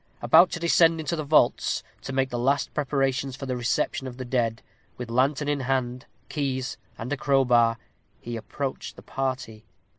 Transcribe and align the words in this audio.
About 0.19 0.49
to 0.53 0.59
descend 0.59 0.99
into 0.99 1.15
the 1.15 1.23
vaults, 1.23 1.83
to 2.01 2.11
make 2.11 2.31
the 2.31 2.39
last 2.39 2.73
preparations 2.73 3.35
for 3.35 3.45
the 3.45 3.55
reception 3.55 4.07
of 4.07 4.17
the 4.17 4.25
dead, 4.25 4.63
with 4.97 5.11
lantern 5.11 5.47
in 5.47 5.59
hand, 5.59 6.07
keys, 6.27 6.77
and 6.97 7.13
a 7.13 7.17
crowbar, 7.17 7.77
he 8.19 8.35
approached 8.35 8.95
the 8.95 9.03
party. 9.03 9.63